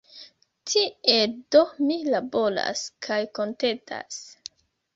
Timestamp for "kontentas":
3.41-4.21